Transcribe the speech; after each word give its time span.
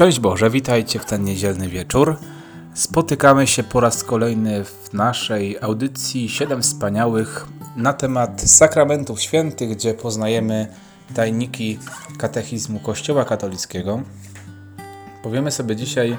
Szczęść 0.00 0.20
Boże, 0.20 0.50
witajcie 0.50 0.98
w 0.98 1.04
ten 1.04 1.24
niedzielny 1.24 1.68
wieczór. 1.68 2.16
Spotykamy 2.74 3.46
się 3.46 3.62
po 3.62 3.80
raz 3.80 4.04
kolejny 4.04 4.64
w 4.64 4.92
naszej 4.92 5.58
audycji 5.60 6.28
Siedem 6.28 6.62
Wspaniałych 6.62 7.46
na 7.76 7.92
temat 7.92 8.42
sakramentów 8.42 9.20
świętych, 9.20 9.70
gdzie 9.70 9.94
poznajemy 9.94 10.66
tajniki 11.14 11.78
katechizmu 12.18 12.80
Kościoła 12.80 13.24
katolickiego. 13.24 14.02
Powiemy 15.22 15.50
sobie 15.50 15.76
dzisiaj 15.76 16.18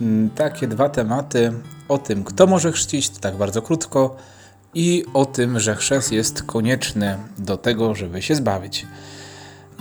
mm, 0.00 0.30
takie 0.30 0.68
dwa 0.68 0.88
tematy 0.88 1.52
o 1.88 1.98
tym, 1.98 2.24
kto 2.24 2.46
może 2.46 2.72
chrzcić, 2.72 3.08
tak 3.08 3.36
bardzo 3.36 3.62
krótko, 3.62 4.16
i 4.74 5.04
o 5.14 5.26
tym, 5.26 5.60
że 5.60 5.76
chrzest 5.76 6.12
jest 6.12 6.42
konieczny 6.42 7.16
do 7.38 7.56
tego, 7.56 7.94
żeby 7.94 8.22
się 8.22 8.34
zbawić. 8.34 8.86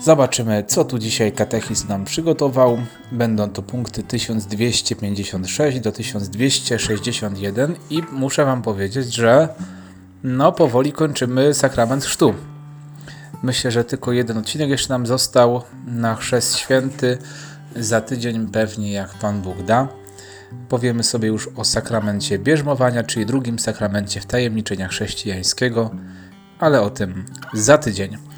Zobaczymy, 0.02 0.64
co 0.68 0.86
tu 0.86 1.00
dzisiaj 1.00 1.32
katechizm 1.32 1.88
nam 1.88 2.06
przygotował. 2.06 2.78
Będą 3.12 3.50
to 3.50 3.62
punkty 3.62 4.04
1256 4.04 5.80
do 5.80 5.92
1261 5.92 7.76
i 7.90 8.04
muszę 8.12 8.46
Wam 8.46 8.62
powiedzieć, 8.62 9.14
że 9.14 9.50
no 10.24 10.52
powoli 10.52 10.92
kończymy 10.92 11.54
sakrament 11.54 12.06
chrztu. 12.06 12.34
Myślę, 13.44 13.72
że 13.72 13.84
tylko 13.84 14.12
jeden 14.12 14.38
odcinek 14.38 14.70
jeszcze 14.70 14.94
nam 14.94 15.08
został 15.08 15.62
na 15.88 16.16
chrzest 16.16 16.56
święty. 16.58 17.18
Za 17.76 18.02
tydzień 18.02 18.48
pewnie 18.48 18.92
jak 18.92 19.14
Pan 19.14 19.42
Bóg 19.42 19.64
da. 19.64 19.88
Powiemy 20.70 21.04
sobie 21.04 21.28
już 21.28 21.50
o 21.56 21.64
sakramencie 21.66 22.40
bierzmowania, 22.40 23.04
czyli 23.04 23.26
drugim 23.26 23.60
sakramencie 23.60 24.22
wtajemniczenia 24.22 24.88
chrześcijańskiego, 24.88 25.92
ale 26.60 26.82
o 26.82 26.90
tym 26.90 27.26
za 27.54 27.78
tydzień. 27.78 28.29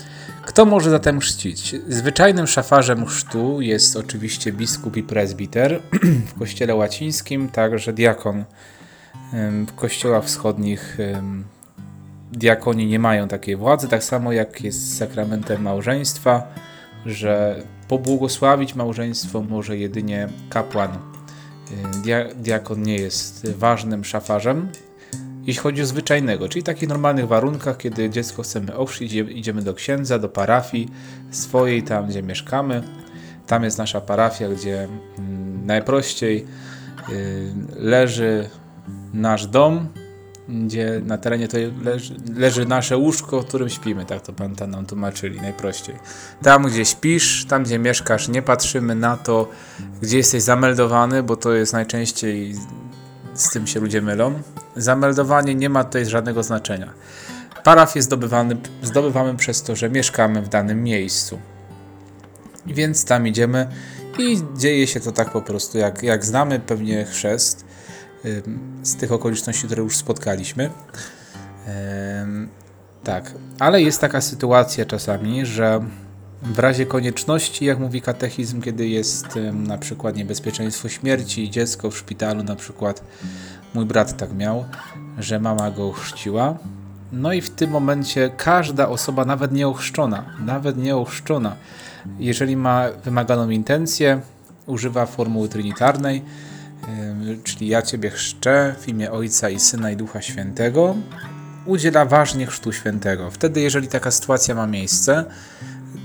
Kto 0.45 0.65
może 0.65 0.89
zatem 0.89 1.19
chrzcić? 1.19 1.75
Zwyczajnym 1.87 2.47
szafarzem 2.47 3.05
chrztu 3.05 3.61
jest 3.61 3.95
oczywiście 3.95 4.53
biskup 4.53 4.97
i 4.97 5.03
prezbiter 5.03 5.81
w 6.35 6.39
kościele 6.39 6.75
łacińskim, 6.75 7.49
także 7.49 7.93
diakon. 7.93 8.45
W 9.67 9.75
kościołach 9.75 10.23
wschodnich 10.25 10.97
diakoni 12.31 12.87
nie 12.87 12.99
mają 12.99 13.27
takiej 13.27 13.55
władzy, 13.55 13.87
tak 13.87 14.03
samo 14.03 14.31
jak 14.31 14.61
jest 14.61 14.89
z 14.89 14.97
sakramentem 14.97 15.61
małżeństwa, 15.61 16.43
że 17.05 17.63
pobłogosławić 17.87 18.75
małżeństwo 18.75 19.41
może 19.41 19.77
jedynie 19.77 20.27
kapłan. 20.49 20.97
Diakon 22.35 22.81
nie 22.81 22.95
jest 22.95 23.51
ważnym 23.51 24.05
szafarzem, 24.05 24.69
jeśli 25.45 25.63
chodzi 25.63 25.81
o 25.81 25.85
zwyczajnego, 25.85 26.49
czyli 26.49 26.63
takich 26.63 26.89
normalnych 26.89 27.27
warunkach, 27.27 27.77
kiedy 27.77 28.09
dziecko 28.09 28.43
chcemy 28.43 28.75
ochrzcić, 28.75 29.13
idziemy 29.13 29.61
do 29.61 29.73
księdza, 29.73 30.19
do 30.19 30.29
parafii 30.29 30.87
swojej, 31.31 31.83
tam 31.83 32.07
gdzie 32.07 32.23
mieszkamy. 32.23 32.83
Tam 33.47 33.63
jest 33.63 33.77
nasza 33.77 34.01
parafia, 34.01 34.49
gdzie 34.49 34.87
mm, 35.17 35.65
najprościej 35.65 36.45
y, 37.09 37.53
leży 37.75 38.49
nasz 39.13 39.47
dom, 39.47 39.87
gdzie 40.49 41.01
na 41.05 41.17
terenie 41.17 41.47
to 41.47 41.57
leży, 41.83 42.15
leży, 42.35 42.65
nasze 42.65 42.97
łóżko, 42.97 43.41
w 43.41 43.45
którym 43.45 43.69
śpimy, 43.69 44.05
tak 44.05 44.21
to 44.21 44.33
pan 44.33 44.55
nam 44.67 44.85
tłumaczyli 44.85 45.41
najprościej. 45.41 45.95
Tam, 46.41 46.63
gdzie 46.63 46.85
śpisz, 46.85 47.45
tam, 47.45 47.63
gdzie 47.63 47.79
mieszkasz, 47.79 48.27
nie 48.27 48.41
patrzymy 48.41 48.95
na 48.95 49.17
to, 49.17 49.49
gdzie 50.01 50.17
jesteś 50.17 50.43
zameldowany, 50.43 51.23
bo 51.23 51.35
to 51.35 51.53
jest 51.53 51.73
najczęściej 51.73 52.55
z 53.41 53.49
tym 53.49 53.67
się 53.67 53.79
ludzie 53.79 54.01
mylą. 54.01 54.41
Zameldowanie 54.75 55.55
nie 55.55 55.69
ma 55.69 55.83
tutaj 55.83 56.05
żadnego 56.05 56.43
znaczenia. 56.43 56.93
Parafię 57.63 58.01
zdobywamy, 58.01 58.57
zdobywamy 58.83 59.35
przez 59.35 59.63
to, 59.63 59.75
że 59.75 59.89
mieszkamy 59.89 60.41
w 60.41 60.49
danym 60.49 60.83
miejscu. 60.83 61.39
Więc 62.65 63.05
tam 63.05 63.27
idziemy 63.27 63.67
i 64.19 64.41
dzieje 64.57 64.87
się 64.87 64.99
to 64.99 65.11
tak 65.11 65.31
po 65.31 65.41
prostu, 65.41 65.77
jak, 65.77 66.03
jak 66.03 66.25
znamy 66.25 66.59
pewnie 66.59 67.05
chrzest 67.05 67.65
z 68.83 68.95
tych 68.95 69.11
okoliczności, 69.11 69.65
które 69.65 69.83
już 69.83 69.97
spotkaliśmy. 69.97 70.69
Tak, 73.03 73.31
ale 73.59 73.81
jest 73.81 74.01
taka 74.01 74.21
sytuacja 74.21 74.85
czasami, 74.85 75.45
że 75.45 75.79
w 76.43 76.59
razie 76.59 76.85
konieczności, 76.85 77.65
jak 77.65 77.79
mówi 77.79 78.01
katechizm, 78.01 78.61
kiedy 78.61 78.87
jest 78.87 79.27
na 79.53 79.77
przykład 79.77 80.15
niebezpieczeństwo 80.15 80.89
śmierci, 80.89 81.49
dziecko 81.49 81.91
w 81.91 81.97
szpitalu, 81.97 82.43
na 82.43 82.55
przykład 82.55 83.03
mój 83.73 83.85
brat 83.85 84.17
tak 84.17 84.33
miał, 84.33 84.65
że 85.19 85.39
mama 85.39 85.71
go 85.71 85.91
chrzciła. 85.91 86.57
No 87.11 87.33
i 87.33 87.41
w 87.41 87.49
tym 87.49 87.71
momencie 87.71 88.31
każda 88.37 88.89
osoba, 88.89 89.25
nawet 89.25 89.51
nieochrzczona, 89.51 90.25
nawet 90.45 90.77
nieochrzczona, 90.77 91.55
jeżeli 92.19 92.57
ma 92.57 92.85
wymaganą 93.03 93.49
intencję, 93.49 94.21
używa 94.65 95.05
formuły 95.05 95.49
trinitarnej, 95.49 96.23
czyli 97.43 97.67
ja 97.67 97.81
Ciebie 97.81 98.09
chrzczę 98.09 98.75
w 98.79 98.87
imię 98.87 99.11
Ojca 99.11 99.49
i 99.49 99.59
Syna 99.59 99.91
i 99.91 99.95
Ducha 99.95 100.21
Świętego, 100.21 100.95
udziela 101.65 102.05
ważnie 102.05 102.45
chrztu 102.45 102.73
świętego. 102.73 103.31
Wtedy, 103.31 103.61
jeżeli 103.61 103.87
taka 103.87 104.11
sytuacja 104.11 104.55
ma 104.55 104.67
miejsce, 104.67 105.25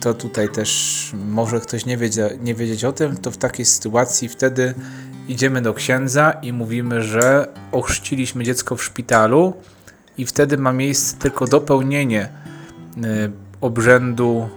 to 0.01 0.15
tutaj 0.15 0.49
też 0.49 1.13
może 1.29 1.61
ktoś 1.61 1.87
nie, 1.87 1.97
wiedzie, 1.97 2.31
nie 2.41 2.55
wiedzieć 2.55 2.85
o 2.85 2.93
tym, 2.93 3.17
to 3.17 3.31
w 3.31 3.37
takiej 3.37 3.67
sytuacji 3.67 4.29
wtedy 4.29 4.75
idziemy 5.29 5.63
do 5.63 5.75
księdza 5.75 6.33
i 6.33 6.53
mówimy, 6.53 7.03
że 7.03 7.49
ochrzciliśmy 7.73 8.45
dziecko 8.45 8.77
w 8.77 8.85
szpitalu 8.85 9.55
i 10.19 10.27
wtedy 10.27 10.59
ma 10.59 10.73
miejsce 10.73 11.17
tylko 11.17 11.47
dopełnienie 11.47 12.29
y, 12.97 13.33
obrzędu 13.61 14.49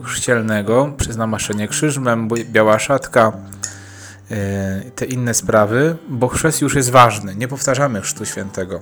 y, 0.00 0.04
chrzcielnego 0.04 0.92
przez 0.96 1.16
namaszczenie 1.16 1.68
krzyżmem, 1.68 2.28
biała 2.44 2.78
szatka, 2.78 3.32
y, 4.30 4.90
te 4.90 5.04
inne 5.04 5.34
sprawy, 5.34 5.96
bo 6.08 6.28
chrzest 6.28 6.60
już 6.62 6.74
jest 6.74 6.90
ważny. 6.90 7.34
Nie 7.34 7.48
powtarzamy 7.48 8.00
chrztu 8.00 8.26
świętego. 8.26 8.80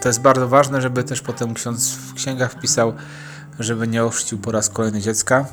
To 0.00 0.08
jest 0.08 0.20
bardzo 0.20 0.48
ważne, 0.48 0.82
żeby 0.82 1.04
też 1.04 1.20
potem 1.20 1.54
ksiądz 1.54 1.94
w 1.94 2.14
księgach 2.14 2.52
wpisał 2.52 2.92
żeby 3.58 3.88
nie 3.88 4.04
ochrzcił 4.04 4.38
po 4.38 4.52
raz 4.52 4.68
kolejny 4.68 5.00
dziecka. 5.00 5.46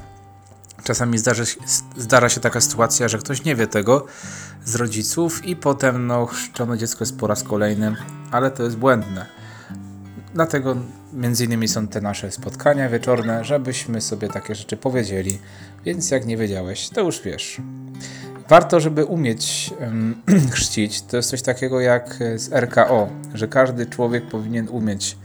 Czasami 0.84 1.18
zdarza 1.18 1.46
się, 1.46 1.60
zdarza 1.98 2.30
się 2.30 2.42
taka 2.42 2.62
sytuacja, 2.62 3.08
że 3.08 3.18
ktoś 3.18 3.44
nie 3.44 3.56
wie 3.56 3.68
tego 3.68 4.06
z 4.66 4.76
rodziców 4.76 5.46
i 5.46 5.56
potem 5.56 6.08
no, 6.08 6.26
chrzczone 6.26 6.78
dziecko 6.78 7.04
jest 7.04 7.18
po 7.18 7.28
raz 7.28 7.44
kolejny, 7.44 7.96
ale 8.32 8.52
to 8.52 8.64
jest 8.64 8.78
błędne. 8.78 9.26
Dlatego 10.34 10.76
między 11.14 11.46
innymi 11.46 11.68
są 11.68 11.88
te 11.88 12.02
nasze 12.02 12.32
spotkania 12.32 12.90
wieczorne, 12.90 13.44
żebyśmy 13.44 14.02
sobie 14.02 14.28
takie 14.28 14.56
rzeczy 14.56 14.78
powiedzieli. 14.78 15.40
Więc 15.86 16.12
jak 16.12 16.26
nie 16.26 16.38
wiedziałeś, 16.38 16.90
to 16.90 17.02
już 17.02 17.22
wiesz. 17.22 17.62
Warto, 18.50 18.80
żeby 18.80 19.06
umieć 19.06 19.74
um, 19.80 20.22
chrzcić. 20.54 21.02
To 21.02 21.18
jest 21.18 21.30
coś 21.30 21.42
takiego 21.42 21.80
jak 21.80 22.16
z 22.36 22.54
RKO, 22.54 23.10
że 23.34 23.48
każdy 23.48 23.86
człowiek 23.86 24.28
powinien 24.28 24.70
umieć 24.70 25.18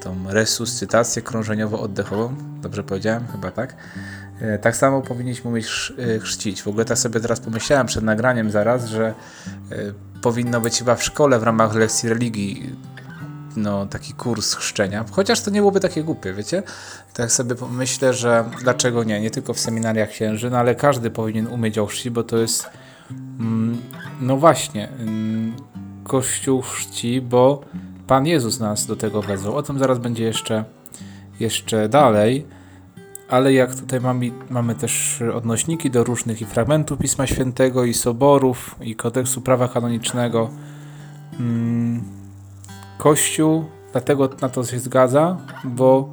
tą 0.00 0.16
resuscytację 0.28 1.22
krążeniowo-oddechową. 1.22 2.34
Dobrze 2.60 2.82
powiedziałem? 2.82 3.26
Chyba 3.32 3.50
tak. 3.50 3.76
Y, 4.42 4.58
tak 4.58 4.76
samo 4.76 5.02
powinniśmy 5.02 5.50
umieć 5.50 5.92
y, 5.98 6.20
chrzcić. 6.20 6.62
W 6.62 6.68
ogóle 6.68 6.84
tak 6.84 6.98
sobie 6.98 7.20
teraz 7.20 7.40
pomyślałem 7.40 7.86
przed 7.86 8.04
nagraniem 8.04 8.50
zaraz, 8.50 8.86
że 8.86 9.14
powinno 10.22 10.60
być 10.60 10.78
chyba 10.78 10.94
w 10.94 11.02
szkole 11.02 11.38
w 11.38 11.42
ramach 11.42 11.74
lekcji 11.74 12.08
religii 12.08 12.76
no, 13.56 13.86
taki 13.86 14.12
kurs 14.12 14.54
chrzczenia. 14.54 15.04
Chociaż 15.10 15.40
to 15.40 15.50
nie 15.50 15.60
byłoby 15.60 15.80
takie 15.80 16.04
głupie, 16.04 16.32
wiecie? 16.32 16.62
Tak 17.14 17.32
sobie 17.32 17.54
myślę, 17.70 18.14
że 18.14 18.44
dlaczego 18.60 19.04
nie? 19.04 19.20
Nie 19.20 19.30
tylko 19.30 19.54
w 19.54 19.60
seminariach 19.60 20.08
księży, 20.08 20.50
no 20.50 20.58
ale 20.58 20.74
każdy 20.74 21.10
powinien 21.10 21.46
umieć 21.46 21.78
ochrzcić, 21.78 22.10
bo 22.10 22.22
to 22.22 22.36
jest 22.36 22.70
mm, 23.40 23.80
no 24.20 24.36
właśnie 24.36 24.88
mm, 24.88 25.56
Kościół 26.04 26.62
chrzci, 26.62 27.20
bo 27.20 27.64
Pan 28.06 28.26
Jezus 28.26 28.60
nas 28.60 28.86
do 28.86 28.96
tego 28.96 29.22
wezwał. 29.22 29.56
O 29.56 29.62
tym 29.62 29.78
zaraz 29.78 29.98
będzie 29.98 30.24
jeszcze, 30.24 30.64
jeszcze 31.40 31.88
dalej. 31.88 32.46
Ale 33.28 33.52
jak 33.52 33.74
tutaj 33.74 34.00
mamy, 34.00 34.30
mamy 34.50 34.74
też 34.74 35.22
odnośniki 35.34 35.90
do 35.90 36.04
różnych 36.04 36.42
i 36.42 36.44
fragmentów 36.44 36.98
Pisma 36.98 37.26
Świętego, 37.26 37.84
i 37.84 37.94
soborów, 37.94 38.76
i 38.80 38.96
kodeksu 38.96 39.40
prawa 39.40 39.68
kanonicznego. 39.68 40.50
Hmm, 41.38 42.02
Kościół 42.98 43.64
dlatego 43.92 44.30
na 44.40 44.48
to 44.48 44.64
się 44.64 44.78
zgadza, 44.78 45.36
bo 45.64 46.08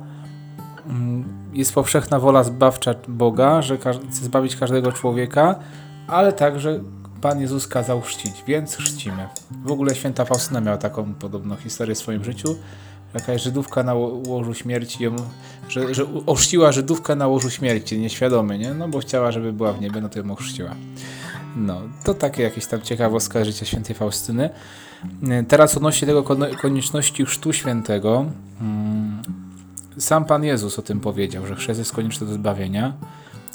hmm, 0.87 1.23
jest 1.53 1.73
powszechna 1.73 2.19
wola 2.19 2.43
zbawcza 2.43 2.95
Boga, 3.07 3.61
że 3.61 3.77
chce 3.77 3.95
zbawić 4.11 4.55
każdego 4.55 4.91
człowieka, 4.91 5.55
ale 6.07 6.33
także 6.33 6.79
Pan 7.21 7.41
Jezus 7.41 7.67
kazał 7.67 8.01
chrzcić, 8.01 8.43
więc 8.47 8.75
chrzcimy. 8.75 9.27
W 9.65 9.71
ogóle 9.71 9.95
święta 9.95 10.25
Faustyna 10.25 10.61
miała 10.61 10.77
taką 10.77 11.13
podobną 11.13 11.55
historię 11.55 11.95
w 11.95 11.97
swoim 11.97 12.23
życiu. 12.23 12.55
Jakaś 13.13 13.41
Żydówka 13.41 13.83
na 13.83 13.93
łożu 13.93 14.53
śmierci, 14.53 15.03
ją, 15.03 15.15
że, 15.69 15.93
że 15.93 16.05
ochrzciła 16.25 16.71
Żydówkę 16.71 17.15
na 17.15 17.27
łożu 17.27 17.49
śmierci, 17.49 17.99
nieświadomy, 17.99 18.57
nie? 18.57 18.73
No 18.73 18.87
bo 18.87 18.99
chciała, 18.99 19.31
żeby 19.31 19.53
była 19.53 19.73
w 19.73 19.81
niebie, 19.81 20.01
no 20.01 20.09
to 20.09 20.19
ją 20.19 20.31
ochrzciła. 20.31 20.75
No, 21.55 21.81
to 22.03 22.13
takie 22.13 22.43
jakieś 22.43 22.65
tam 22.65 22.81
ciekawostka 22.81 23.45
życia 23.45 23.65
świętej 23.65 23.95
Faustyny. 23.95 24.49
Teraz 25.47 25.77
odnośnie 25.77 26.07
tego 26.07 26.23
konieczności 26.61 27.25
chrztu 27.25 27.53
świętego, 27.53 28.25
mm, 28.61 29.21
sam 29.97 30.25
Pan 30.25 30.43
Jezus 30.43 30.79
o 30.79 30.81
tym 30.81 30.99
powiedział, 30.99 31.47
że 31.47 31.55
chrzest 31.55 31.79
jest 31.79 31.93
konieczny 31.93 32.27
do 32.27 32.33
zbawienia. 32.33 32.93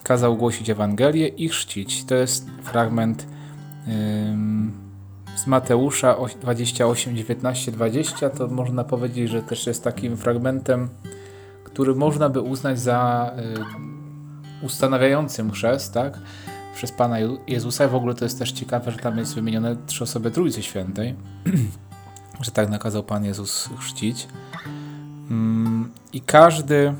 kazał 0.02 0.36
głosić 0.36 0.70
Ewangelię 0.70 1.28
i 1.28 1.48
chrzcić. 1.48 2.04
To 2.04 2.14
jest 2.14 2.46
fragment 2.62 3.26
z 5.36 5.46
Mateusza 5.46 6.16
28, 6.40 7.16
19, 7.16 7.72
20. 7.72 8.30
To 8.30 8.48
można 8.48 8.84
powiedzieć, 8.84 9.30
że 9.30 9.42
też 9.42 9.66
jest 9.66 9.84
takim 9.84 10.16
fragmentem, 10.16 10.88
który 11.64 11.94
można 11.94 12.28
by 12.28 12.40
uznać 12.40 12.80
za 12.80 13.30
y, 14.62 14.64
ustanawiającym 14.64 15.50
chrzest, 15.50 15.94
tak? 15.94 16.18
Przez 16.74 16.92
Pana 16.92 17.16
Jezusa. 17.46 17.88
W 17.88 17.94
ogóle 17.94 18.14
to 18.14 18.24
jest 18.24 18.38
też 18.38 18.52
ciekawe, 18.52 18.90
że 18.90 18.98
tam 18.98 19.18
jest 19.18 19.34
wymienione 19.34 19.76
trzy 19.86 20.04
osoby 20.04 20.30
Trójcy 20.30 20.62
Świętej, 20.62 21.14
że 22.44 22.50
tak 22.50 22.68
nakazał 22.68 23.02
Pan 23.02 23.24
Jezus 23.24 23.70
chrzcić. 23.78 24.28
I 26.12 26.20
każdy 26.20 26.94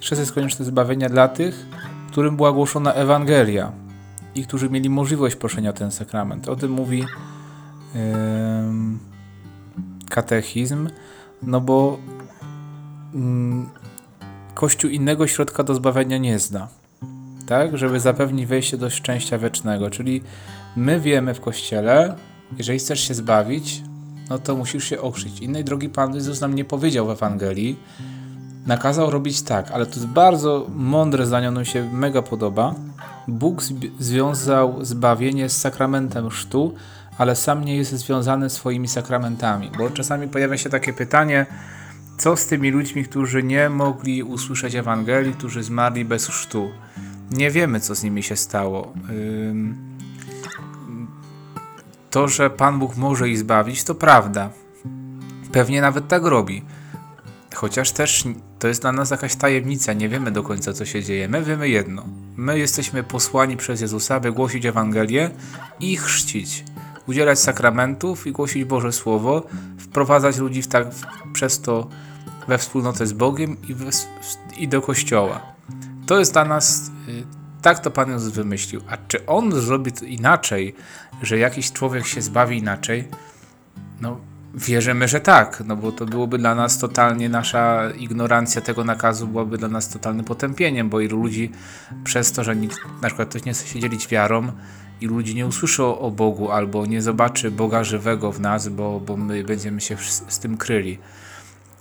chrzest 0.00 0.20
jest 0.20 0.32
konieczny 0.32 0.64
zbawienia 0.64 1.08
dla 1.08 1.28
tych, 1.28 1.66
którym 2.08 2.36
była 2.36 2.52
głoszona 2.52 2.92
Ewangelia 2.92 3.83
i 4.34 4.44
którzy 4.46 4.70
mieli 4.70 4.90
możliwość 4.90 5.36
proszenia 5.36 5.70
o 5.70 5.72
ten 5.72 5.90
sakrament. 5.90 6.48
O 6.48 6.56
tym 6.56 6.70
mówi 6.70 6.98
yy, 6.98 8.00
katechizm, 10.10 10.88
no 11.42 11.60
bo 11.60 11.98
yy, 13.14 13.20
Kościół 14.54 14.90
innego 14.90 15.26
środka 15.26 15.62
do 15.62 15.74
zbawienia 15.74 16.18
nie 16.18 16.38
zna, 16.38 16.68
tak, 17.46 17.78
żeby 17.78 18.00
zapewnić 18.00 18.46
wejście 18.46 18.76
do 18.76 18.90
szczęścia 18.90 19.38
wiecznego. 19.38 19.90
Czyli 19.90 20.22
my 20.76 21.00
wiemy 21.00 21.34
w 21.34 21.40
Kościele, 21.40 22.16
jeżeli 22.58 22.78
chcesz 22.78 23.00
się 23.00 23.14
zbawić, 23.14 23.82
no 24.30 24.38
to 24.38 24.56
musisz 24.56 24.84
się 24.84 25.00
okrzyć. 25.00 25.40
Innej 25.40 25.64
drogi 25.64 25.88
Pan 25.88 26.14
Jezus 26.14 26.40
nam 26.40 26.54
nie 26.54 26.64
powiedział 26.64 27.06
w 27.06 27.10
Ewangelii. 27.10 27.76
Nakazał 28.66 29.10
robić 29.10 29.42
tak, 29.42 29.70
ale 29.70 29.86
to 29.86 29.94
jest 29.94 30.06
bardzo 30.06 30.66
mądre 30.74 31.26
zdanie, 31.26 31.48
ono 31.48 31.60
mi 31.60 31.66
się 31.66 31.88
mega 31.92 32.22
podoba. 32.22 32.74
Bóg 33.28 33.62
związał 33.98 34.84
zbawienie 34.84 35.48
z 35.48 35.56
sakramentem 35.56 36.30
chrztu, 36.30 36.74
ale 37.18 37.36
sam 37.36 37.64
nie 37.64 37.76
jest 37.76 37.92
związany 37.92 38.50
swoimi 38.50 38.88
sakramentami. 38.88 39.70
Bo 39.78 39.90
czasami 39.90 40.28
pojawia 40.28 40.56
się 40.56 40.70
takie 40.70 40.92
pytanie, 40.92 41.46
co 42.18 42.36
z 42.36 42.46
tymi 42.46 42.70
ludźmi, 42.70 43.04
którzy 43.04 43.42
nie 43.42 43.68
mogli 43.68 44.22
usłyszeć 44.22 44.74
Ewangelii, 44.74 45.34
którzy 45.34 45.62
zmarli 45.62 46.04
bez 46.04 46.26
chrztu? 46.26 46.70
Nie 47.30 47.50
wiemy, 47.50 47.80
co 47.80 47.94
z 47.94 48.02
nimi 48.02 48.22
się 48.22 48.36
stało. 48.36 48.92
To, 52.10 52.28
że 52.28 52.50
Pan 52.50 52.78
Bóg 52.78 52.96
może 52.96 53.28
ich 53.28 53.38
zbawić, 53.38 53.84
to 53.84 53.94
prawda. 53.94 54.50
Pewnie 55.52 55.80
nawet 55.80 56.08
tak 56.08 56.22
robi. 56.22 56.62
Chociaż 57.54 57.92
też 57.92 58.24
to 58.58 58.68
jest 58.68 58.80
dla 58.80 58.92
nas 58.92 59.10
jakaś 59.10 59.36
tajemnica, 59.36 59.92
nie 59.92 60.08
wiemy 60.08 60.30
do 60.30 60.42
końca, 60.42 60.72
co 60.72 60.84
się 60.84 61.02
dzieje. 61.02 61.28
My 61.28 61.42
wiemy 61.42 61.68
jedno. 61.68 62.04
My 62.36 62.58
jesteśmy 62.58 63.02
posłani 63.02 63.56
przez 63.56 63.80
Jezusa, 63.80 64.20
by 64.20 64.32
głosić 64.32 64.66
Ewangelię 64.66 65.30
i 65.80 65.96
chrzcić, 65.96 66.64
udzielać 67.06 67.38
sakramentów 67.38 68.26
i 68.26 68.32
głosić 68.32 68.64
Boże 68.64 68.92
Słowo, 68.92 69.46
wprowadzać 69.78 70.38
ludzi 70.38 70.62
w 70.62 70.66
tak, 70.66 70.86
przez 71.32 71.60
to 71.60 71.88
we 72.48 72.58
wspólnotę 72.58 73.06
z 73.06 73.12
Bogiem 73.12 73.56
i, 73.68 73.74
w, 73.74 73.90
i 74.56 74.68
do 74.68 74.82
Kościoła. 74.82 75.40
To 76.06 76.18
jest 76.18 76.32
dla 76.32 76.44
nas, 76.44 76.90
y, 77.08 77.24
tak 77.62 77.78
to 77.78 77.90
Pan 77.90 78.10
Jezus 78.10 78.32
wymyślił. 78.32 78.80
A 78.88 78.96
czy 78.96 79.26
On 79.26 79.52
zrobi 79.52 79.92
to 79.92 80.04
inaczej, 80.04 80.74
że 81.22 81.38
jakiś 81.38 81.72
człowiek 81.72 82.06
się 82.06 82.22
zbawi 82.22 82.58
inaczej? 82.58 83.08
No, 84.00 84.20
Wierzymy, 84.54 85.08
że 85.08 85.20
tak, 85.20 85.62
no 85.66 85.76
bo 85.76 85.92
to 85.92 86.06
byłoby 86.06 86.38
dla 86.38 86.54
nas 86.54 86.78
totalnie, 86.78 87.28
nasza 87.28 87.90
ignorancja 87.90 88.60
tego 88.60 88.84
nakazu 88.84 89.26
byłaby 89.26 89.58
dla 89.58 89.68
nas 89.68 89.88
totalnym 89.88 90.24
potępieniem, 90.24 90.88
bo 90.88 91.00
ilu 91.00 91.22
ludzi 91.22 91.50
przez 92.04 92.32
to, 92.32 92.44
że 92.44 92.56
nikt, 92.56 92.76
na 93.02 93.08
przykład 93.08 93.28
ktoś 93.28 93.44
nie 93.44 93.52
chce 93.52 93.66
się 93.66 93.80
dzielić 93.80 94.08
wiarą, 94.08 94.52
i 95.00 95.06
ludzi 95.06 95.34
nie 95.34 95.46
usłyszy 95.46 95.84
o 95.84 96.10
Bogu 96.10 96.50
albo 96.50 96.86
nie 96.86 97.02
zobaczy 97.02 97.50
Boga 97.50 97.84
żywego 97.84 98.32
w 98.32 98.40
nas, 98.40 98.68
bo, 98.68 99.00
bo 99.00 99.16
my 99.16 99.44
będziemy 99.44 99.80
się 99.80 99.96
z 100.28 100.38
tym 100.38 100.56
kryli. 100.56 100.98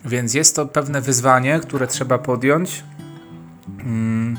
Więc 0.06 0.34
jest 0.34 0.56
to 0.56 0.66
pewne 0.66 1.02
wyzwanie, 1.02 1.60
które 1.60 1.88
trzeba 1.88 2.18
podjąć. 2.18 2.84
Mm, 3.80 4.38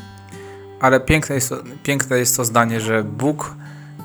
ale 0.81 1.01
piękne 1.01 1.35
jest, 1.35 1.49
to, 1.49 1.57
piękne 1.83 2.19
jest 2.19 2.37
to 2.37 2.45
zdanie, 2.45 2.81
że 2.81 3.05
Bóg 3.05 3.55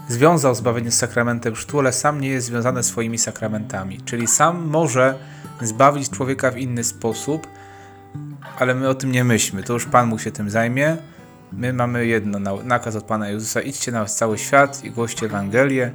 związał 0.10 0.56
zbawienie 0.56 0.92
z 0.92 0.98
sakramentem 0.98 1.56
chrztu, 1.56 1.80
ale 1.80 1.94
sam 1.94 2.22
nie 2.22 2.30
jest 2.30 2.48
związany 2.48 2.84
swoimi 2.84 3.18
sakramentami. 3.18 4.02
Czyli 4.02 4.28
sam 4.28 4.66
może 4.66 5.16
zbawić 5.62 6.10
człowieka 6.10 6.52
w 6.52 6.58
inny 6.58 6.84
sposób, 6.84 7.48
ale 8.60 8.76
my 8.76 8.90
o 8.90 8.96
tym 8.96 9.12
nie 9.12 9.24
myślimy. 9.24 9.64
To 9.64 9.74
już 9.74 9.86
Pan 9.86 10.08
mu 10.08 10.20
się 10.20 10.32
tym 10.32 10.50
zajmie. 10.50 10.98
My 11.52 11.74
mamy 11.74 12.06
jedno, 12.06 12.40
nakaz 12.64 12.96
od 12.96 13.04
Pana 13.04 13.30
Jezusa, 13.30 13.62
idźcie 13.62 13.92
na 13.92 14.06
cały 14.06 14.38
świat 14.38 14.84
i 14.84 14.92
głoście 14.92 15.26
Ewangelię, 15.26 15.92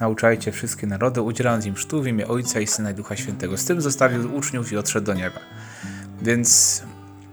nauczajcie 0.00 0.52
wszystkie 0.52 0.86
narody, 0.86 1.22
udzielając 1.22 1.66
im 1.66 1.74
chrztu 1.74 2.02
w 2.02 2.06
imię 2.06 2.28
Ojca 2.28 2.60
i 2.60 2.66
Syna 2.66 2.90
i 2.90 2.94
Ducha 2.94 3.16
Świętego. 3.16 3.56
Z 3.56 3.64
tym 3.64 3.80
zostawił 3.80 4.36
uczniów 4.36 4.72
i 4.72 4.76
odszedł 4.76 5.06
do 5.06 5.14
nieba. 5.14 5.40
Więc, 6.22 6.82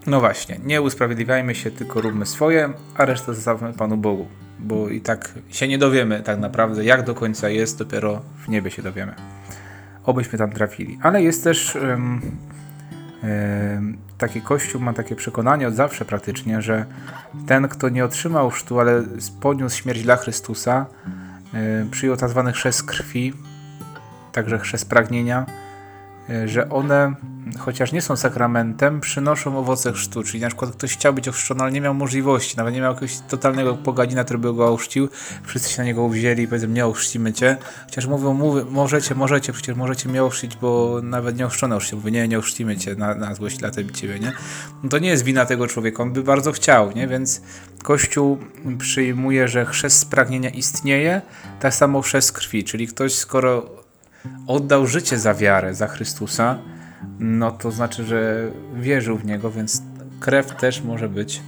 no 0.07 0.19
właśnie, 0.19 0.59
nie 0.63 0.81
usprawiedliwiajmy 0.81 1.55
się, 1.55 1.71
tylko 1.71 2.01
róbmy 2.01 2.25
swoje, 2.25 2.73
a 2.95 3.05
resztę 3.05 3.33
zostawmy 3.33 3.73
Panu 3.73 3.97
Bogu 3.97 4.27
bo 4.59 4.89
i 4.89 5.01
tak 5.01 5.33
się 5.49 5.67
nie 5.67 5.77
dowiemy 5.77 6.23
tak 6.23 6.39
naprawdę, 6.39 6.85
jak 6.85 7.05
do 7.05 7.15
końca 7.15 7.49
jest, 7.49 7.77
dopiero 7.77 8.21
w 8.45 8.49
niebie 8.49 8.71
się 8.71 8.81
dowiemy. 8.81 9.13
Obyśmy 10.03 10.39
tam 10.39 10.51
trafili. 10.51 10.99
Ale 11.01 11.23
jest 11.23 11.43
też 11.43 11.75
um, 11.75 12.21
um, 13.23 13.97
taki 14.17 14.41
kościół, 14.41 14.81
ma 14.81 14.93
takie 14.93 15.15
przekonanie 15.15 15.67
od 15.67 15.73
zawsze 15.73 16.05
praktycznie, 16.05 16.61
że 16.61 16.85
ten, 17.47 17.67
kto 17.67 17.89
nie 17.89 18.05
otrzymał 18.05 18.49
chrztu, 18.49 18.79
ale 18.79 19.03
podniósł 19.41 19.77
śmierć 19.77 20.03
dla 20.03 20.15
Chrystusa, 20.15 20.85
um, 21.53 21.89
przyjął 21.89 22.17
tak 22.17 22.29
zwany 22.29 22.51
chrzest 22.51 22.83
krwi, 22.83 23.33
także 24.31 24.59
chrzest 24.59 24.89
pragnienia, 24.89 25.45
e, 26.29 26.47
że 26.47 26.69
one 26.69 27.15
chociaż 27.59 27.91
nie 27.91 28.01
są 28.01 28.15
sakramentem, 28.15 29.01
przynoszą 29.01 29.57
owoce 29.57 29.94
chrztu. 29.94 30.24
Czyli 30.24 30.41
na 30.41 30.47
przykład 30.47 30.71
ktoś 30.71 30.94
chciał 30.94 31.13
być 31.13 31.27
ochrzczony, 31.27 31.62
ale 31.62 31.71
nie 31.71 31.81
miał 31.81 31.94
możliwości, 31.94 32.57
nawet 32.57 32.74
nie 32.74 32.81
miał 32.81 32.94
jakiegoś 32.94 33.19
totalnego 33.30 33.74
pogadina, 33.74 34.24
który 34.24 34.39
by 34.39 34.53
go 34.53 34.68
ochrzcił. 34.74 35.09
Wszyscy 35.44 35.69
się 35.69 35.77
na 35.77 35.83
niego 35.83 36.03
uwzięli 36.03 36.44
i 36.44 36.47
powiedzą, 36.47 36.68
nie 36.68 36.86
ochrzcimy 36.86 37.33
cię. 37.33 37.57
Chociaż 37.86 38.07
mówią, 38.07 38.33
mówię, 38.33 38.65
możecie, 38.69 39.15
możecie, 39.15 39.53
przecież 39.53 39.75
możecie 39.75 40.09
mnie 40.09 40.24
ochrzcić, 40.24 40.56
bo 40.56 41.00
nawet 41.03 41.38
nie 41.38 41.45
ochrzczony 41.45 41.75
ochrzcił. 41.75 41.97
Mówi, 41.97 42.12
nie, 42.12 42.27
nie 42.27 42.39
ochrzcimy 42.39 42.77
cię 42.77 42.95
na, 42.95 43.15
na 43.15 43.36
złość 43.36 43.57
dla 43.57 43.71
ciebie, 43.71 44.19
nie? 44.19 44.31
No 44.83 44.89
to 44.89 45.00
nie 45.00 45.09
jest 45.09 45.24
wina 45.24 45.45
tego 45.45 45.68
człowieka, 45.68 46.03
on 46.03 46.13
by 46.13 46.24
bardzo 46.24 46.51
chciał, 46.51 46.92
nie? 46.92 47.07
Więc 47.07 47.42
Kościół 47.83 48.38
przyjmuje, 48.77 49.47
że 49.47 49.65
chrzest 49.65 50.00
z 50.00 50.06
pragnienia 50.06 50.50
istnieje, 50.50 51.21
tak 51.59 51.73
samo 51.73 52.02
chrzest 52.02 52.31
krwi, 52.31 52.63
czyli 52.63 52.87
ktoś 52.87 53.16
skoro 53.16 53.80
oddał 54.47 54.87
życie 54.87 55.19
za 55.19 55.33
wiarę, 55.33 55.75
za 55.75 55.87
Chrystusa, 55.87 56.59
no 57.19 57.51
to 57.51 57.71
znaczy, 57.71 58.03
że 58.03 58.51
wierzył 58.75 59.18
w 59.18 59.25
niego, 59.25 59.51
więc 59.51 59.83
krew 60.19 60.56
też 60.56 60.83
może 60.83 61.09
być 61.09 61.41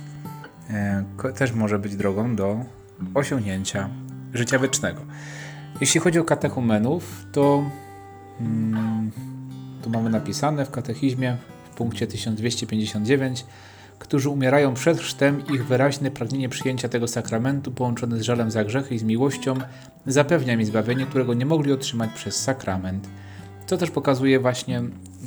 e, 0.70 1.04
też 1.36 1.52
może 1.52 1.80
być 1.80 1.96
drogą 1.96 2.36
do 2.36 2.60
osiągnięcia 3.14 3.90
życia 4.34 4.60
wiecznego. 4.60 5.02
Jeśli 5.82 6.00
chodzi 6.00 6.20
o 6.20 6.24
katechumenów, 6.24 7.26
to 7.32 7.64
mm, 8.42 9.12
tu 9.82 9.90
mamy 9.90 10.10
napisane 10.10 10.66
w 10.66 10.72
katechizmie 10.72 11.38
w 11.72 11.76
punkcie 11.76 12.08
1259 12.08 13.46
którzy 14.02 14.30
umierają 14.30 14.74
przed 14.74 15.00
chrztem, 15.00 15.44
ich 15.54 15.66
wyraźne 15.66 16.12
pragnienie 16.12 16.50
przyjęcia 16.50 16.90
tego 16.90 17.08
sakramentu 17.08 17.72
połączone 17.72 18.20
z 18.20 18.22
żalem 18.22 18.52
za 18.52 18.64
grzechy 18.64 18.96
i 18.96 19.00
z 19.00 19.04
miłością 19.04 19.56
zapewnia 20.06 20.58
mi 20.58 20.66
zbawienie, 20.66 21.06
którego 21.06 21.34
nie 21.34 21.46
mogli 21.46 21.72
otrzymać 21.72 22.10
przez 22.14 22.36
sakrament. 22.36 23.08
Co 23.66 23.78
też 23.78 23.92
pokazuje 23.92 24.40
właśnie 24.40 24.82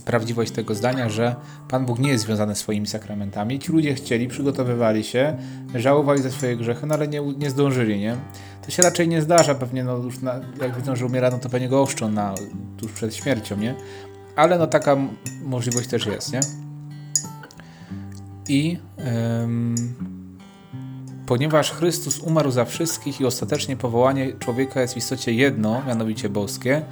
prawdziwość 0.04 0.52
tego 0.52 0.74
zdania, 0.74 1.08
że 1.08 1.36
Pan 1.68 1.86
Bóg 1.86 1.98
nie 1.98 2.08
jest 2.08 2.24
związany 2.24 2.54
swoimi 2.54 2.86
sakramentami. 2.86 3.58
Ci 3.58 3.72
ludzie 3.72 3.94
chcieli, 3.94 4.28
przygotowywali 4.28 5.04
się, 5.04 5.36
żałowali 5.74 6.22
za 6.22 6.30
swoje 6.30 6.56
grzechy, 6.56 6.86
no 6.86 6.94
ale 6.94 7.08
nie, 7.08 7.20
nie 7.20 7.50
zdążyli, 7.50 8.00
nie? 8.00 8.16
To 8.64 8.70
się 8.70 8.82
raczej 8.82 9.08
nie 9.08 9.22
zdarza, 9.22 9.54
pewnie 9.54 9.84
no 9.84 9.96
już 9.96 10.20
na, 10.20 10.40
jak 10.60 10.76
widzą, 10.76 10.96
że 10.96 11.06
umiera, 11.06 11.30
no 11.30 11.38
to 11.38 11.48
pewnie 11.48 11.68
go 11.68 11.82
oszczą 11.82 12.08
na, 12.10 12.34
tuż 12.76 12.92
przed 12.92 13.14
śmiercią, 13.14 13.56
nie? 13.56 13.74
Ale 14.36 14.58
no 14.58 14.66
taka 14.66 14.96
możliwość 15.44 15.88
też 15.88 16.06
jest, 16.06 16.32
nie? 16.32 16.40
I 18.48 18.78
ym, 19.42 19.74
ponieważ 21.26 21.72
Chrystus 21.72 22.18
umarł 22.18 22.50
za 22.50 22.64
wszystkich 22.64 23.20
i 23.20 23.26
ostatecznie 23.26 23.76
powołanie 23.76 24.32
człowieka 24.32 24.80
jest 24.80 24.94
w 24.94 24.96
istocie 24.96 25.32
jedno, 25.32 25.82
mianowicie 25.86 26.28
boskie, 26.28 26.82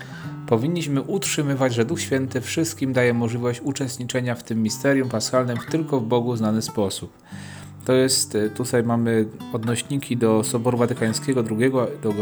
powinniśmy 0.53 1.03
utrzymywać, 1.03 1.75
że 1.75 1.85
Duch 1.85 2.01
Święty 2.01 2.41
wszystkim 2.41 2.93
daje 2.93 3.15
możliwość 3.15 3.61
uczestniczenia 3.61 4.35
w 4.35 4.43
tym 4.43 4.63
misterium 4.63 5.09
paschalnym 5.09 5.57
w 5.57 5.67
tylko 5.67 6.01
w 6.01 6.05
Bogu 6.05 6.37
znany 6.37 6.63
sposób. 6.63 7.13
To 7.85 7.93
jest, 7.93 8.35
e, 8.35 8.51
tutaj 8.51 8.83
mamy 8.83 9.27
odnośniki 9.53 10.17
do 10.17 10.45
Soboru 10.45 10.79
Watykańskiego 10.79 11.45
II, 11.51 11.73
do 12.03 12.13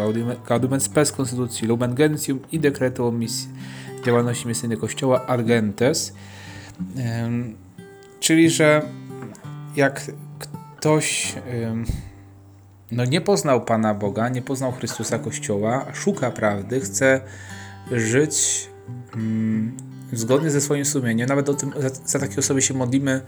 Gaudium 0.49 0.81
Spes 0.81 1.13
Konstytucji 1.13 1.69
Lumen 1.69 1.95
Gentium 1.95 2.41
i 2.53 2.61
dekretu 2.61 3.07
o 3.07 3.13
misji, 3.13 3.49
działalności 4.07 4.49
misyjnej 4.49 4.79
Kościoła 4.79 5.27
Argentes. 5.27 6.15
Czyli, 8.21 8.51
że 8.51 8.83
jak 9.77 10.03
ktoś 10.77 11.35
no, 12.93 13.05
nie 13.05 13.21
poznał 13.21 13.65
Pana 13.65 13.95
Boga, 13.95 14.29
nie 14.29 14.43
poznał 14.43 14.73
Chrystusa 14.73 15.19
Kościoła, 15.19 15.87
szuka 15.93 16.31
prawdy, 16.31 16.81
chce 16.81 17.21
żyć 17.93 18.69
zgodnie 20.13 20.51
ze 20.51 20.61
swoim 20.61 20.85
sumieniem. 20.85 21.29
Nawet 21.29 21.49
o 21.49 21.55
tym, 21.55 21.73
za, 21.79 21.89
za 22.07 22.19
takie 22.19 22.37
osoby 22.37 22.63
się 22.63 22.75
modlimy 22.75 23.21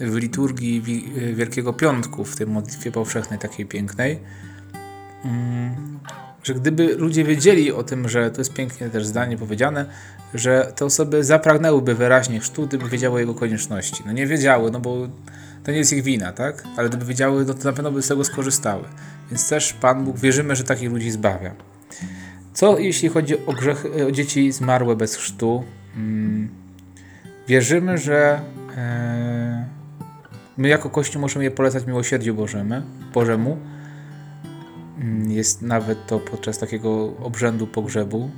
w 0.00 0.14
liturgii 0.14 0.82
Wielkiego 1.34 1.72
Piątku, 1.72 2.24
w 2.24 2.36
tej 2.36 2.46
modlitwie 2.46 2.92
powszechnej, 2.92 3.38
takiej 3.38 3.66
pięknej. 3.66 4.20
Że 6.42 6.54
gdyby 6.54 6.96
ludzie 6.96 7.24
wiedzieli 7.24 7.72
o 7.72 7.82
tym, 7.82 8.08
że 8.08 8.30
to 8.30 8.40
jest 8.40 8.52
pięknie 8.52 8.88
też 8.88 9.06
zdanie 9.06 9.38
powiedziane, 9.38 9.86
że 10.34 10.72
te 10.76 10.84
osoby 10.84 11.24
zapragnęłyby 11.24 11.94
wyraźnie 11.94 12.40
chrztu, 12.40 12.66
gdyby 12.66 12.88
wiedziały 12.88 13.20
jego 13.20 13.34
konieczności. 13.34 14.02
No 14.06 14.12
nie 14.12 14.26
wiedziały, 14.26 14.70
no 14.70 14.80
bo 14.80 15.08
to 15.64 15.70
nie 15.70 15.78
jest 15.78 15.92
ich 15.92 16.02
wina, 16.02 16.32
tak? 16.32 16.64
Ale 16.76 16.88
gdyby 16.88 17.04
wiedziały, 17.04 17.44
no 17.44 17.54
to 17.54 17.64
na 17.64 17.72
pewno 17.72 17.92
by 17.92 18.02
z 18.02 18.08
tego 18.08 18.24
skorzystały. 18.24 18.84
Więc 19.30 19.48
też 19.48 19.72
Pan 19.72 20.04
Bóg, 20.04 20.18
wierzymy, 20.18 20.56
że 20.56 20.64
takich 20.64 20.90
ludzi 20.90 21.10
zbawia. 21.10 21.54
Co 22.54 22.78
jeśli 22.78 23.08
chodzi 23.08 23.46
o, 23.46 23.52
grzech, 23.52 23.86
o 24.08 24.10
dzieci 24.10 24.52
zmarłe 24.52 24.96
bez 24.96 25.16
chrztu? 25.16 25.64
Hmm. 25.94 26.48
Wierzymy, 27.48 27.98
że 27.98 28.40
e, 28.76 29.64
my 30.56 30.68
jako 30.68 30.90
Kościół 30.90 31.20
możemy 31.20 31.44
je 31.44 31.50
polecać 31.50 31.86
miłosierdziu 31.86 32.34
Bożemu, 32.34 32.74
Bożemu. 33.14 33.58
Hmm, 34.98 35.30
jest 35.30 35.62
nawet 35.62 36.06
to 36.06 36.18
podczas 36.20 36.58
takiego 36.58 37.16
obrzędu 37.16 37.66
pogrzebu 37.66 38.30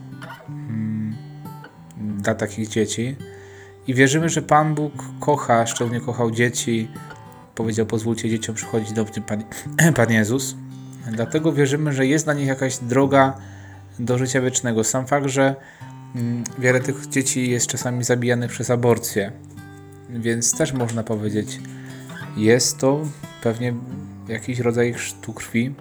dla 1.96 2.34
takich 2.34 2.68
dzieci. 2.68 3.16
I 3.86 3.94
wierzymy, 3.94 4.28
że 4.28 4.42
Pan 4.42 4.74
Bóg 4.74 4.92
kocha, 5.20 5.66
szczególnie 5.66 6.00
kochał 6.00 6.30
dzieci. 6.30 6.88
Powiedział: 7.54 7.86
Pozwólcie 7.86 8.30
dzieciom 8.30 8.54
przychodzić 8.54 8.92
do 8.92 9.02
mnie, 9.02 9.22
Pan, 9.26 9.44
Pan 9.96 10.12
Jezus. 10.12 10.56
Dlatego 11.12 11.52
wierzymy, 11.52 11.92
że 11.92 12.06
jest 12.06 12.24
dla 12.26 12.34
nich 12.34 12.46
jakaś 12.46 12.78
droga 12.78 13.38
do 13.98 14.18
życia 14.18 14.40
wiecznego. 14.40 14.84
Sam 14.84 15.06
fakt, 15.06 15.26
że 15.26 15.54
mm, 16.14 16.44
wiele 16.58 16.80
tych 16.80 17.06
dzieci 17.08 17.50
jest 17.50 17.66
czasami 17.66 18.04
zabijanych 18.04 18.50
przez 18.50 18.70
aborcję, 18.70 19.32
więc 20.10 20.58
też 20.58 20.72
można 20.72 21.02
powiedzieć, 21.02 21.60
jest 22.36 22.78
to 22.78 23.00
pewnie 23.42 23.74
jakiś 24.28 24.58
rodzaj 24.58 24.92
chrztu 24.92 25.32
krwi. 25.32 25.74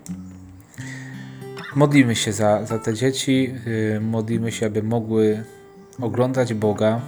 Modlimy 1.75 2.15
się 2.15 2.34
za, 2.34 2.65
za 2.65 2.79
te 2.79 2.93
dzieci, 2.93 3.53
yy, 3.65 4.01
modlimy 4.01 4.51
się, 4.51 4.65
aby 4.65 4.84
mogły 4.84 5.43
oglądać 6.01 6.53
Boga. 6.53 7.01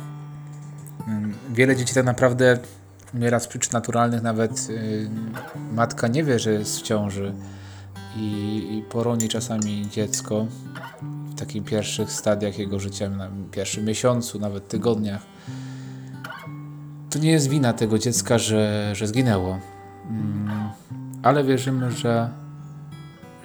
Wiele 1.54 1.76
dzieci 1.76 1.94
tak 1.94 2.06
naprawdę 2.06 2.60
umiera 3.14 3.40
z 3.40 3.48
przyczyn 3.48 3.72
naturalnych, 3.74 4.22
nawet 4.22 4.68
y, 4.70 5.10
matka 5.74 6.08
nie 6.08 6.24
wie, 6.24 6.40
że 6.40 6.52
jest 6.52 6.80
w 6.80 6.82
ciąży 6.82 7.34
i, 8.20 8.84
poroni 8.90 9.30
czasami 9.30 9.88
dziecko 9.90 10.46
w 11.30 11.36
takich 11.36 11.64
pierwszych 11.64 12.12
stadiach 12.12 12.60
jego 12.60 12.80
życia, 12.80 13.10
na 13.10 13.30
pierwszym 13.52 13.86
miesiącu, 13.86 14.40
nawet 14.40 14.68
tygodniach. 14.68 15.22
To 17.10 17.20
nie 17.20 17.32
jest 17.32 17.50
wina 17.50 17.74
tego 17.74 18.00
dziecka, 18.00 18.38
że, 18.38 18.92
że 18.96 19.08
zginęło. 19.08 19.60
Mm, 20.10 20.70
ale 21.24 21.44
wierzymy, 21.44 21.92
że, 21.92 22.30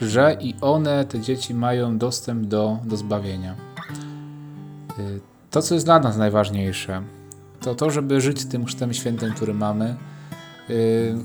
że 0.00 0.36
i 0.40 0.54
one, 0.60 1.04
te 1.04 1.20
dzieci, 1.20 1.54
mają 1.54 1.98
dostęp 1.98 2.46
do, 2.46 2.78
do 2.84 2.96
zbawienia. 2.96 3.54
Y, 4.98 5.20
to, 5.50 5.62
co 5.62 5.74
jest 5.74 5.86
dla 5.86 6.00
nas 6.00 6.16
najważniejsze, 6.16 7.02
to 7.60 7.74
to, 7.74 7.90
żeby 7.90 8.20
żyć 8.20 8.44
tym 8.44 8.64
chrztem 8.64 8.94
świętym, 8.94 9.32
który 9.32 9.54
mamy. 9.54 9.96
Yy, 10.68 10.76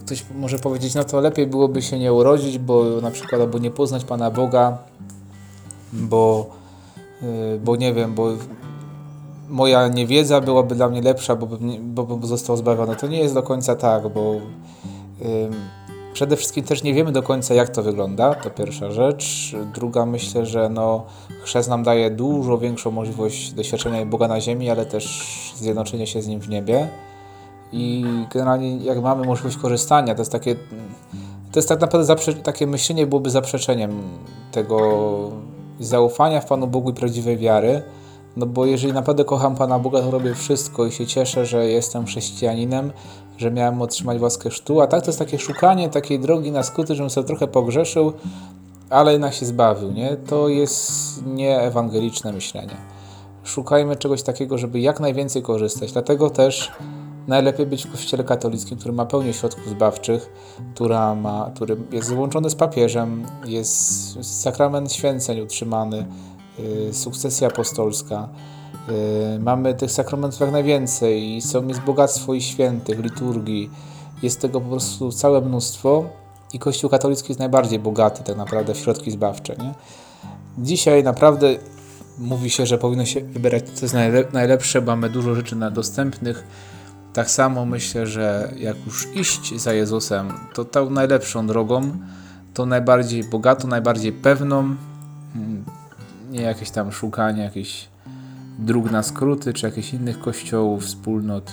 ktoś 0.06 0.26
może 0.36 0.60
powiedzieć, 0.60 0.96
no 0.96 1.04
to 1.04 1.22
lepiej 1.22 1.48
byłoby 1.48 1.82
się 1.82 2.00
nie 2.00 2.14
urodzić, 2.14 2.58
bo 2.58 3.02
na 3.02 3.12
przykład 3.12 3.42
albo 3.42 3.58
nie 3.58 3.72
poznać 3.72 4.04
Pana 4.04 4.32
Boga, 4.32 4.78
bo, 5.94 6.50
yy, 7.22 7.60
bo 7.64 7.76
nie 7.76 7.94
wiem, 7.94 8.16
bo 8.16 8.30
moja 9.50 9.88
niewiedza 9.88 10.42
byłaby 10.42 10.76
dla 10.76 10.90
mnie 10.90 11.02
lepsza, 11.02 11.36
bo 11.36 11.46
bym, 11.46 11.94
bo 11.96 12.04
bym 12.04 12.26
został 12.26 12.58
zbawiony. 12.58 12.96
To 12.96 13.08
nie 13.08 13.20
jest 13.20 13.34
do 13.34 13.44
końca 13.44 13.76
tak, 13.76 14.14
bo 14.14 14.36
Przede 16.18 16.38
wszystkim 16.38 16.64
też 16.64 16.84
nie 16.84 16.94
wiemy 16.94 17.12
do 17.12 17.24
końca, 17.24 17.54
jak 17.54 17.70
to 17.70 17.84
wygląda, 17.84 18.36
to 18.36 18.50
pierwsza 18.50 18.92
rzecz. 18.92 19.56
Druga, 19.74 20.06
myślę, 20.06 20.46
że 20.46 20.70
no, 20.70 21.06
chrzest 21.44 21.70
nam 21.70 21.84
daje 21.84 22.12
dużo 22.12 22.58
większą 22.58 22.92
możliwość 22.92 23.52
doświadczenia 23.54 24.06
Boga 24.06 24.28
na 24.28 24.42
ziemi, 24.42 24.70
ale 24.70 24.86
też 24.86 25.24
zjednoczenia 25.56 26.06
się 26.06 26.22
z 26.22 26.28
Nim 26.28 26.40
w 26.40 26.50
niebie. 26.50 26.88
I 27.72 28.06
generalnie, 28.34 28.78
jak 28.78 29.02
mamy 29.02 29.26
możliwość 29.26 29.58
korzystania, 29.58 30.16
to 30.16 30.22
jest 30.22 30.32
takie, 30.32 30.56
to 31.52 31.60
jest 31.60 31.70
tak 31.70 31.82
naprawdę 31.82 32.16
takie 32.44 32.68
myślenie 32.68 33.08
byłoby 33.08 33.30
zaprzeczeniem 33.30 34.02
tego 34.52 34.78
zaufania 35.80 36.42
w 36.42 36.46
Panu 36.46 36.68
Bogu 36.68 36.90
i 36.90 36.94
prawdziwej 36.94 37.38
wiary. 37.38 37.82
No 38.38 38.46
bo 38.46 38.66
jeżeli 38.66 38.94
naprawdę 38.94 39.26
kocham 39.26 39.56
Pana 39.56 39.80
Boga, 39.80 40.02
to 40.02 40.12
robię 40.12 40.36
wszystko 40.36 40.86
i 40.86 40.92
się 40.92 41.06
cieszę, 41.06 41.46
że 41.46 41.68
jestem 41.68 42.06
chrześcijaninem, 42.06 42.92
że 43.38 43.52
miałem 43.52 43.82
otrzymać 43.82 44.22
łaskę 44.22 44.52
sztu, 44.52 44.82
a 44.82 44.88
tak 44.88 45.02
to 45.02 45.08
jest 45.08 45.20
takie 45.20 45.40
szukanie 45.40 45.90
takiej 45.90 46.20
drogi 46.20 46.52
na 46.52 46.64
skuty, 46.64 46.96
żebym 46.96 47.10
sobie 47.10 47.28
trochę 47.28 47.48
pogrzeszył, 47.48 48.14
ale 48.90 49.12
jednak 49.12 49.34
się 49.34 49.46
zbawił, 49.46 49.92
nie? 49.92 50.16
To 50.16 50.48
jest 50.48 51.26
nieewangeliczne 51.26 52.34
myślenie. 52.34 52.76
Szukajmy 53.44 53.96
czegoś 53.96 54.24
takiego, 54.24 54.58
żeby 54.58 54.80
jak 54.80 55.00
najwięcej 55.00 55.42
korzystać. 55.42 55.92
Dlatego 55.92 56.30
też 56.30 56.72
najlepiej 57.28 57.66
być 57.66 57.86
w 57.86 57.92
kościele 57.92 58.24
katolickim, 58.24 58.78
który 58.78 58.94
ma 58.94 59.06
pełnię 59.06 59.34
środków 59.34 59.70
zbawczych, 59.70 60.30
która 60.76 61.16
ma, 61.16 61.52
który 61.56 61.78
jest 61.92 62.08
złączony 62.08 62.50
z 62.50 62.56
papieżem, 62.56 63.26
jest 63.46 64.42
sakrament 64.42 64.94
święceń 64.94 65.42
utrzymany, 65.42 66.06
yy, 66.60 66.94
sukcesja 66.94 67.48
apostolska. 67.48 68.30
Y, 69.36 69.40
mamy 69.40 69.74
tych 69.74 69.92
sakramentów 69.92 70.40
jak 70.40 70.52
najwięcej 70.52 71.36
i 71.36 71.42
są, 71.42 71.68
jest 71.68 71.82
bogactwo 71.82 72.34
i 72.34 72.42
świętych, 72.42 73.00
liturgii. 73.00 73.70
Jest 74.22 74.42
tego 74.42 74.62
po 74.62 74.70
prostu 74.70 75.12
całe 75.12 75.42
mnóstwo 75.42 76.06
i 76.54 76.60
Kościół 76.60 76.90
katolicki 76.90 77.32
jest 77.32 77.40
najbardziej 77.40 77.80
bogaty 77.80 78.24
tak 78.24 78.38
naprawdę 78.38 78.74
w 78.74 78.78
środki 78.78 79.12
zbawcze. 79.12 79.56
Nie? 79.56 79.74
Dzisiaj 80.58 81.04
naprawdę 81.04 81.56
mówi 82.18 82.50
się, 82.50 82.66
że 82.66 82.78
powinno 82.78 83.06
się 83.06 83.22
wybierać 83.22 83.64
co 83.74 83.86
jest 83.86 83.96
najlepsze, 84.34 84.82
bo 84.82 84.92
mamy 84.92 85.10
dużo 85.10 85.36
rzeczy 85.36 85.56
na 85.56 85.72
dostępnych. 85.72 86.44
Tak 87.18 87.30
samo 87.30 87.66
myślę, 87.66 88.08
że 88.08 88.54
jak 88.58 88.86
już 88.86 89.08
iść 89.16 89.62
za 89.62 89.74
Jezusem, 89.74 90.34
to 90.54 90.66
tą 90.66 90.90
najlepszą 90.90 91.48
drogą, 91.48 91.92
tą 92.54 92.66
najbardziej 92.66 93.24
bogatą, 93.24 93.68
najbardziej 93.68 94.12
pewną, 94.12 94.60
mm, 94.60 95.66
nie 96.32 96.42
jakieś 96.42 96.70
tam 96.70 96.92
szukanie 96.92 97.44
jakichś 97.44 97.88
dróg 98.60 98.92
na 98.92 99.04
skróty, 99.04 99.54
czy 99.54 99.66
jakichś 99.66 99.94
innych 99.94 100.20
kościołów, 100.20 100.84
wspólnot. 100.84 101.52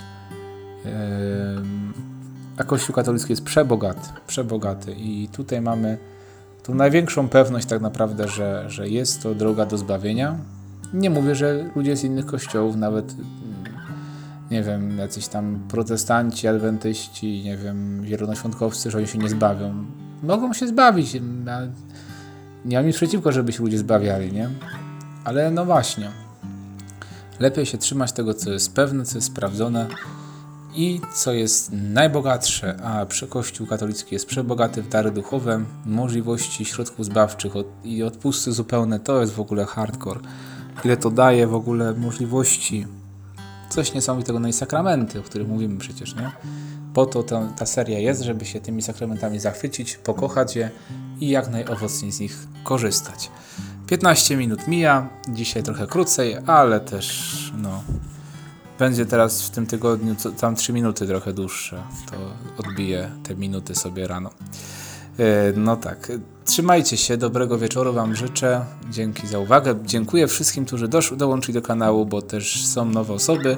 A 2.59 2.65
Kościół 2.65 2.95
katolicki 2.95 3.33
jest 3.33 3.45
przebogaty, 3.45 4.09
przebogaty 4.27 4.93
i 4.93 5.29
tutaj 5.33 5.61
mamy 5.61 5.99
tą 6.63 6.75
największą 6.75 7.29
pewność 7.29 7.67
tak 7.67 7.81
naprawdę, 7.81 8.29
że, 8.29 8.65
że 8.71 8.89
jest 8.89 9.23
to 9.23 9.35
droga 9.35 9.67
do 9.67 9.79
zbawienia. 9.79 10.37
Nie 10.95 11.11
mówię, 11.11 11.35
że 11.35 11.71
ludzie 11.77 11.97
z 11.97 12.05
innych 12.05 12.27
kościołów, 12.27 12.77
nawet 12.77 13.15
nie 14.55 14.63
wiem, 14.63 14.99
jacyś 14.99 15.29
tam 15.29 15.61
protestanci, 15.69 16.49
adwentyści, 16.49 17.43
nie 17.45 17.57
wiem, 17.57 18.03
wielonoświątkowcy, 18.03 18.91
że 18.91 18.99
oni 18.99 19.07
się 19.07 19.19
nie 19.19 19.29
zbawią. 19.29 19.85
Mogą 20.23 20.53
się 20.53 20.67
zbawić. 20.69 21.15
Nie 22.65 22.77
mam 22.77 22.87
nic 22.87 22.97
przeciwko, 22.97 23.33
żeby 23.33 23.53
się 23.53 23.63
ludzie 23.63 23.79
zbawiali, 23.79 24.33
nie? 24.33 24.51
Ale 25.25 25.51
no 25.51 25.65
właśnie, 25.65 26.11
Lepiej 27.41 27.67
się 27.67 27.79
trzymać 27.79 28.13
tego, 28.13 28.35
co 28.35 28.53
jest 28.53 28.75
pewne, 28.75 29.05
co 29.05 29.19
jest 29.19 29.27
sprawdzone 29.27 29.87
i 30.75 31.01
co 31.15 31.33
jest 31.33 31.73
najbogatsze, 31.73 32.77
a 32.83 33.07
Kościół 33.29 33.67
katolicki 33.67 34.15
jest 34.15 34.27
przebogaty 34.27 34.83
w 34.83 34.89
dary 34.89 35.11
duchowe, 35.11 35.65
możliwości 35.87 36.65
środków 36.65 37.07
zbawczych 37.07 37.53
i 37.85 38.03
odpusty 38.03 38.53
zupełne, 38.53 39.01
to 39.01 39.21
jest 39.21 39.33
w 39.33 39.41
ogóle 39.41 39.65
hardcore. 39.65 40.21
Ile 40.85 40.97
to 40.97 41.11
daje 41.11 41.47
w 41.47 41.55
ogóle 41.55 41.95
możliwości, 41.95 42.87
coś 43.69 43.95
niesamowitego, 43.95 44.41
no 44.41 44.49
i 44.49 44.53
sakramenty, 44.53 45.21
o 45.21 45.23
których 45.23 45.49
mówimy 45.49 45.79
przecież, 45.79 46.15
nie? 46.15 46.31
Po 46.95 47.07
to 47.07 47.23
ta, 47.23 47.47
ta 47.47 47.67
seria 47.67 47.99
jest, 47.99 48.23
żeby 48.23 48.45
się 48.45 48.61
tymi 48.61 48.83
sakramentami 48.83 49.41
zachwycić, 49.41 49.97
pokochać 49.97 50.57
je 50.57 50.71
i 51.21 51.29
jak 51.29 51.51
najowocniej 51.51 52.13
z 52.13 52.21
nich 52.21 52.47
korzystać. 52.65 53.31
15 53.87 54.37
minut 54.37 54.69
mija, 54.69 55.09
dzisiaj 55.29 55.63
trochę 55.63 55.87
krócej, 55.87 56.37
ale 56.47 56.81
też 56.81 57.53
no, 57.57 57.83
będzie 58.79 59.07
teraz 59.07 59.43
w 59.43 59.51
tym 59.51 59.67
tygodniu 59.67 60.17
tam 60.41 60.57
3 60.57 60.73
minuty 60.73 61.07
trochę 61.07 61.33
dłuższe. 61.33 61.83
To 62.11 62.17
odbiję 62.63 63.11
te 63.23 63.35
minuty 63.35 63.75
sobie 63.75 64.07
rano. 64.07 64.31
E, 65.19 65.53
no 65.57 65.77
tak, 65.77 66.13
trzymajcie 66.45 66.97
się, 66.97 67.17
dobrego 67.17 67.59
wieczoru 67.59 67.93
Wam 67.93 68.17
życzę. 68.17 68.65
Dzięki 68.91 69.27
za 69.27 69.39
uwagę. 69.39 69.75
Dziękuję 69.85 70.27
wszystkim, 70.27 70.65
którzy 70.65 70.89
dołączyli 71.17 71.55
do 71.55 71.63
kanału, 71.63 72.07
bo 72.07 72.23
też 72.23 72.67
są 72.67 72.85
nowe 72.85 73.15
osoby. 73.15 73.57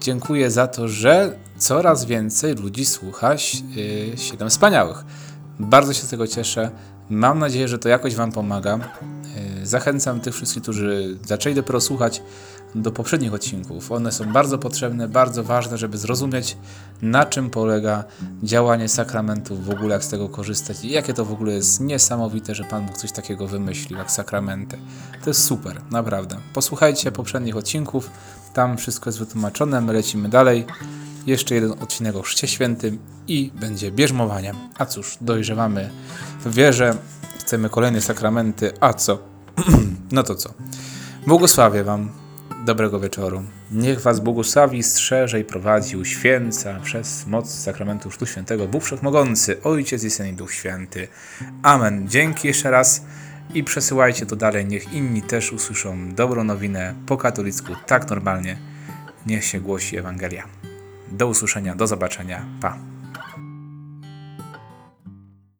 dziękuję 0.00 0.50
za 0.50 0.66
to, 0.66 0.88
że 0.88 1.38
coraz 1.58 2.04
więcej 2.04 2.54
ludzi 2.54 2.86
słucha 2.86 3.34
yy, 3.34 4.18
Siedem 4.18 4.50
Wspaniałych. 4.50 5.04
Bardzo 5.58 5.92
się 5.92 6.02
z 6.02 6.08
tego 6.08 6.26
cieszę. 6.26 6.70
Mam 7.10 7.38
nadzieję, 7.38 7.68
że 7.68 7.78
to 7.78 7.88
jakoś 7.88 8.14
Wam 8.14 8.32
pomaga. 8.32 8.78
Yy, 9.58 9.66
Zachęcam 9.66 10.20
tych 10.20 10.34
wszystkich, 10.34 10.62
którzy 10.62 11.18
zaczęli 11.26 11.54
dopiero 11.54 11.80
słuchać 11.80 12.22
do 12.74 12.92
poprzednich 12.92 13.34
odcinków. 13.34 13.92
One 13.92 14.12
są 14.12 14.32
bardzo 14.32 14.58
potrzebne, 14.58 15.08
bardzo 15.08 15.44
ważne, 15.44 15.78
żeby 15.78 15.98
zrozumieć, 15.98 16.56
na 17.02 17.24
czym 17.24 17.50
polega 17.50 18.04
działanie 18.42 18.88
sakramentów, 18.88 19.64
w 19.64 19.70
ogóle 19.70 19.94
jak 19.94 20.04
z 20.04 20.08
tego 20.08 20.28
korzystać 20.28 20.84
i 20.84 20.90
jakie 20.90 21.14
to 21.14 21.24
w 21.24 21.32
ogóle 21.32 21.52
jest 21.52 21.80
niesamowite, 21.80 22.54
że 22.54 22.64
Pan 22.64 22.86
Bóg 22.86 22.98
coś 22.98 23.12
takiego 23.12 23.46
wymyślił, 23.46 23.98
jak 23.98 24.10
sakramenty. 24.10 24.78
To 25.24 25.30
jest 25.30 25.44
super, 25.44 25.80
naprawdę. 25.90 26.36
Posłuchajcie 26.54 27.12
poprzednich 27.12 27.56
odcinków, 27.56 28.10
tam 28.54 28.76
wszystko 28.76 29.08
jest 29.08 29.18
wytłumaczone, 29.18 29.80
my 29.80 29.92
lecimy 29.92 30.28
dalej. 30.28 30.66
Jeszcze 31.26 31.54
jeden 31.54 31.72
odcinek 31.72 32.16
o 32.16 32.22
Chrzcie 32.22 32.48
Świętym 32.48 32.98
i 33.28 33.50
będzie 33.60 33.92
bierzmowanie. 33.92 34.54
A 34.78 34.86
cóż, 34.86 35.18
dojrzewamy 35.20 35.90
w 36.44 36.54
wierze, 36.54 36.96
chcemy 37.38 37.70
kolejne 37.70 38.00
sakramenty, 38.00 38.72
a 38.80 38.94
co? 38.94 39.18
no 40.12 40.22
to 40.22 40.34
co? 40.34 40.50
Błogosławię 41.26 41.84
Wam. 41.84 42.21
Dobrego 42.64 43.00
wieczoru. 43.00 43.42
Niech 43.70 44.00
Was 44.00 44.20
błogosławi, 44.20 44.82
strzeże 44.82 45.40
i 45.40 45.44
prowadzi, 45.44 45.96
uświęca 45.96 46.80
przez 46.80 47.26
moc 47.26 47.54
sakramentu 47.54 48.10
Chrztu 48.10 48.26
Świętego 48.26 48.66
Bóg 48.66 48.84
Wszechmogący, 48.84 49.62
Ojciec 49.62 50.04
i 50.04 50.10
Syn 50.10 50.26
i 50.28 50.32
Duch 50.32 50.52
Święty. 50.52 51.08
Amen. 51.62 52.08
Dzięki 52.08 52.48
jeszcze 52.48 52.70
raz 52.70 53.04
i 53.54 53.64
przesyłajcie 53.64 54.26
to 54.26 54.36
dalej. 54.36 54.66
Niech 54.66 54.92
inni 54.92 55.22
też 55.22 55.52
usłyszą 55.52 56.14
dobrą 56.14 56.44
nowinę 56.44 56.94
po 57.06 57.16
katolicku, 57.16 57.72
tak 57.86 58.10
normalnie. 58.10 58.56
Niech 59.26 59.44
się 59.44 59.60
głosi 59.60 59.98
Ewangelia. 59.98 60.44
Do 61.12 61.26
usłyszenia, 61.26 61.74
do 61.74 61.86
zobaczenia. 61.86 62.44
Pa. 62.60 62.91